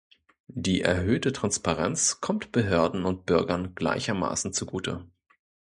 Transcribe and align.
Die 0.55 0.81
erhöhte 0.81 1.31
Transparenz 1.31 2.21
kommt 2.21 2.51
Behörden 2.51 3.05
und 3.05 3.27
Bürgern 3.27 3.75
gleichermaßen 3.75 4.51
zugute. 4.51 5.05